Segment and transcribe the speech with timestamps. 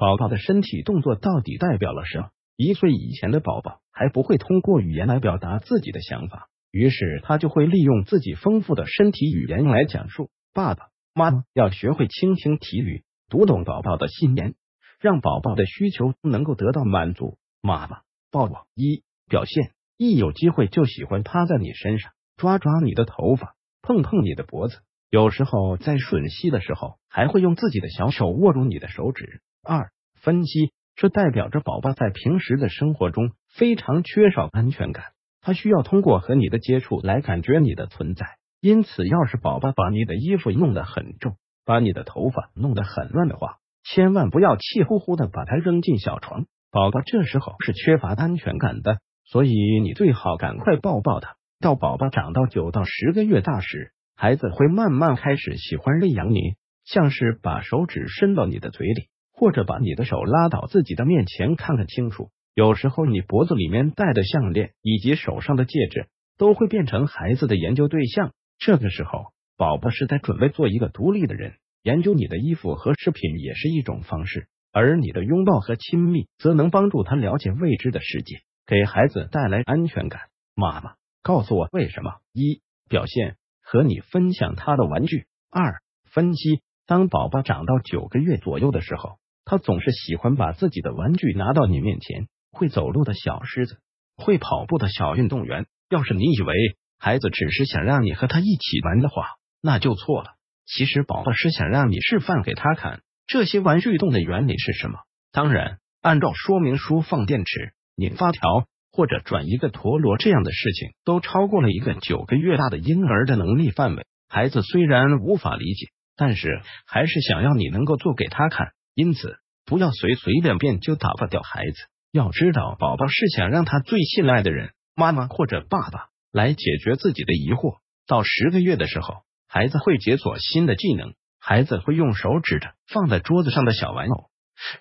[0.00, 2.30] 宝宝的身体动作到底代表了什么？
[2.56, 10.30] 一岁以前的宝宝还不会通过语言来表达自己的想法，于是他就会利用自己丰富的身体语言来讲述。
[10.54, 14.54] 爸爸妈妈要学会倾听体语，读懂宝宝的心言，
[15.00, 17.36] 让宝宝的需求能够得到满足。
[17.60, 17.98] 妈妈
[18.30, 24.78] 抱抱一表现，一有机会就喜欢趴在你身上，抓抓你的头发，碰碰你的脖子，
[25.10, 29.42] 有时候在吮吸的时候还会用自己的小手握住你的手指。
[29.62, 29.90] 二
[30.22, 38.26] 分析，这代表着宝宝在平时的生活中非常缺少安全感，他需要通过和你的接触来感觉你的存在。
[38.62, 46.46] 因此，要是宝宝把你的衣服弄得很重，把你的头发弄得很乱的话，千万不要气呼呼的把它扔进小床。
[46.70, 51.36] 宝宝这时候是缺乏安全感的，所以你最好赶快抱抱他。
[51.58, 59.08] 到宝宝长到九到十个月大时，孩子会慢慢开始喜欢喂养你，像是把手指伸到你的嘴里。
[59.40, 62.28] 或者把你的手拉到自己的面前看看清楚。
[62.52, 68.34] 有时候你脖子里面戴的项链以及手上的戒指都会变成孩子的研究对象。
[68.58, 71.54] 这个时候，宝宝是在准备做一个独立的人。
[71.82, 80.20] 研究你的衣服和饰品也是一种方式，而你的拥抱和亲密则能帮助他了解未知的世界，给孩子带来安全感。
[80.54, 82.16] 妈妈，告诉我为什么？
[82.34, 85.24] 一、表现和你分享他的玩具。
[85.48, 85.80] 二、
[86.12, 89.19] 分析当宝宝长到九个月左右的时候。
[89.44, 93.78] 他总是喜欢把自己的玩具拿到你面前，会走路的小狮子，
[94.16, 95.66] 会跑步的小运动员。
[95.88, 96.54] 要是你以为
[96.98, 99.26] 孩子只是想让你和他一起玩的话，
[99.60, 100.30] 那就错了。
[100.66, 105.00] 其实宝宝是想让你示范给他看这些玩具动的原理是什么。
[105.32, 114.06] 当然，按照说明书放电池、拧发条或者转一个陀螺这样的事情，都超过了一个九个月大的婴儿的能力范围。
[114.28, 118.72] 孩子虽然无法理解，但是还是想要你能够做给他看。
[118.94, 121.76] 因此，不要随随便便就打发掉孩子。
[122.12, 127.78] 要知道，宝宝是想让他最信赖的人，妈妈或者爸爸来解决自己的疑惑。
[128.06, 131.14] 到十个月的时候，孩子会解锁新的技能。
[131.42, 134.28] 孩子会用手指着放在桌子上的小玩偶，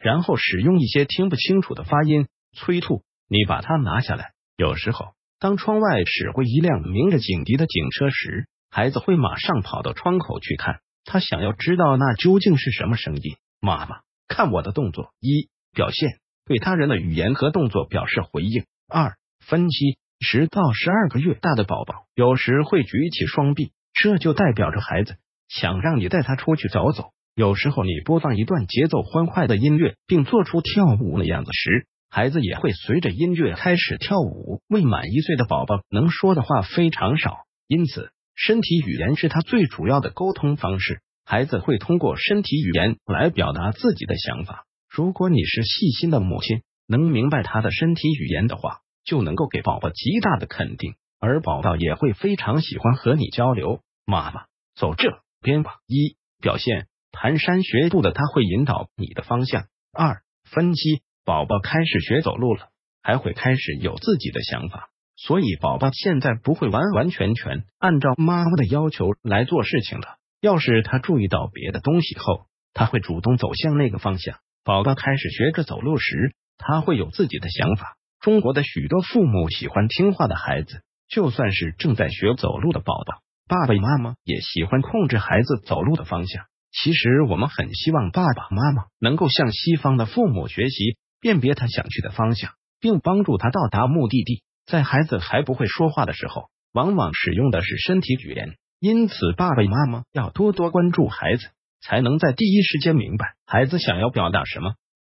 [0.02, 4.34] 然后使用一些听不清楚的发音催吐你把它拿下来。
[4.58, 13.38] 有时候，当窗外驶过一辆鸣着警笛的警车时，孩子会马上跑到窗口去看，他想要知道那究竟是什么声音。
[13.62, 15.14] 妈妈，看我的动作。
[15.20, 18.66] 一、表现对他人的语言和动作表示回应。
[18.88, 25.18] 二、分析十到十二个月大的宝宝有时会举起双臂，这就代表着孩子
[25.48, 27.12] 想让你带他出去走走。
[27.36, 34.62] 有时候你播放一段节奏欢快的音乐，并做出跳舞的样子时，孩子也会随着音乐开始跳舞。
[34.68, 41.02] 未满一岁的宝宝能说的话非常少，因此身体语言是他最主要的沟通方式。
[41.29, 44.66] 孩子会通过身体语言来表达自己的想法。
[44.90, 53.81] 如果你是细心的母亲，能明白他的身体语言的话，就能够给宝宝极大的肯定，而宝宝也会非常喜欢和你交流。
[54.07, 55.75] 妈妈，走这边吧。
[55.85, 59.66] 一、表现蹒跚学步的他会引导你的方向。
[59.94, 62.69] 二、分析宝宝开始学走路了，
[63.03, 70.18] 还会开始有自己的想法，所以宝宝现在不会完完全全按照妈妈的要求来做事情了。
[70.41, 74.38] 要是他注意到别的东西后，他会主动走向那个方向。
[74.63, 77.95] 宝宝开始学着走路时，他会有自己的想法。
[78.19, 86.45] 中国的许多父母喜欢听话的孩子，就算是正在学走路的宝宝，爸爸妈妈也喜欢控制孩子走路的方向。
[86.71, 94.44] 其实，我们很希望爸爸妈妈能够向西方的父母学习，辨别他想去的方向，并帮助他到达目的地。
[94.66, 98.56] 在孩子还不会说话的时候，往往使用的是身体语言。
[98.79, 101.47] 因此，爸爸妈妈要多多关注孩子，
[101.81, 104.75] 才能在第一时间明白孩子想要表达什么。